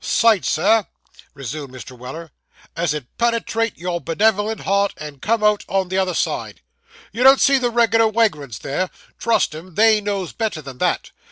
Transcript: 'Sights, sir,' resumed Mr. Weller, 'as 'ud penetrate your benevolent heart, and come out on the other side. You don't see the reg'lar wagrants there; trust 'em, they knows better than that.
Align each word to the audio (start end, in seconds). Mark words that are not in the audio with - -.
'Sights, 0.03 0.49
sir,' 0.49 0.87
resumed 1.35 1.71
Mr. 1.71 1.95
Weller, 1.95 2.31
'as 2.75 2.95
'ud 2.95 3.05
penetrate 3.19 3.77
your 3.77 4.01
benevolent 4.01 4.61
heart, 4.61 4.95
and 4.97 5.21
come 5.21 5.43
out 5.43 5.63
on 5.67 5.89
the 5.89 5.97
other 5.99 6.15
side. 6.15 6.61
You 7.11 7.21
don't 7.21 7.39
see 7.39 7.59
the 7.59 7.69
reg'lar 7.69 8.07
wagrants 8.07 8.57
there; 8.57 8.89
trust 9.19 9.53
'em, 9.53 9.75
they 9.75 10.01
knows 10.01 10.33
better 10.33 10.59
than 10.63 10.79
that. 10.79 11.11